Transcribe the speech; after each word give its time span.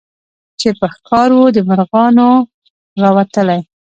چي 0.59 0.69
په 0.79 0.85
ښکار 0.93 1.29
وو 1.35 1.45
د 1.55 1.57
مرغانو 1.69 2.29
راوتلی 3.01 3.59